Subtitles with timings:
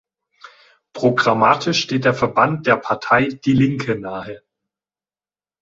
[0.93, 4.41] Programmatisch steht der Verband der Partei Die Linke nahe.